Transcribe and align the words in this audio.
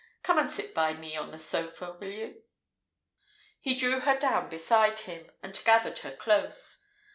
Come 0.23 0.39
and 0.39 0.49
sit 0.49 0.73
by 0.73 0.93
me 0.93 1.15
on 1.15 1.29
the 1.29 1.37
sofa, 1.37 1.93
will 1.99 2.09
you?" 2.09 2.41
He 3.59 3.75
drew 3.75 3.99
her 3.99 4.17
down 4.17 4.49
beside 4.49 4.97
him, 5.01 5.29
and 5.43 5.61
gathered 5.63 5.99
her 5.99 6.15
close. 6.15 6.83